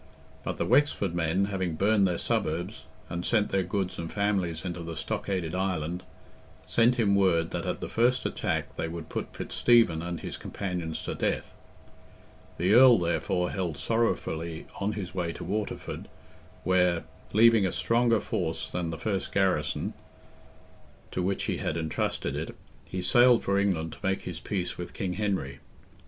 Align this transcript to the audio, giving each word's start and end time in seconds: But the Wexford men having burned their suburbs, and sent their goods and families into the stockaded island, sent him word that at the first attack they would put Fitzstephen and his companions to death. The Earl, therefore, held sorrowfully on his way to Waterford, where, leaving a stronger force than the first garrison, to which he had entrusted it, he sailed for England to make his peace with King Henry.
But 0.43 0.57
the 0.57 0.65
Wexford 0.65 1.13
men 1.13 1.45
having 1.45 1.75
burned 1.75 2.07
their 2.07 2.17
suburbs, 2.17 2.85
and 3.07 3.23
sent 3.23 3.49
their 3.49 3.61
goods 3.61 3.99
and 3.99 4.11
families 4.11 4.65
into 4.65 4.81
the 4.81 4.95
stockaded 4.95 5.53
island, 5.53 6.01
sent 6.65 6.95
him 6.95 7.13
word 7.13 7.51
that 7.51 7.67
at 7.67 7.81
the 7.81 7.87
first 7.87 8.25
attack 8.25 8.75
they 8.77 8.87
would 8.87 9.09
put 9.09 9.31
Fitzstephen 9.31 10.01
and 10.01 10.19
his 10.21 10.37
companions 10.37 11.03
to 11.03 11.13
death. 11.13 11.53
The 12.57 12.73
Earl, 12.73 12.97
therefore, 12.97 13.51
held 13.51 13.77
sorrowfully 13.77 14.65
on 14.79 14.93
his 14.93 15.13
way 15.13 15.33
to 15.33 15.43
Waterford, 15.43 16.07
where, 16.63 17.03
leaving 17.31 17.67
a 17.67 17.71
stronger 17.71 18.19
force 18.19 18.71
than 18.71 18.89
the 18.89 18.97
first 18.97 19.31
garrison, 19.31 19.93
to 21.11 21.21
which 21.21 21.43
he 21.43 21.57
had 21.57 21.77
entrusted 21.77 22.35
it, 22.35 22.55
he 22.85 23.03
sailed 23.03 23.43
for 23.43 23.59
England 23.59 23.93
to 23.93 23.99
make 24.01 24.21
his 24.23 24.39
peace 24.39 24.79
with 24.79 24.95
King 24.95 25.13
Henry. 25.13 25.59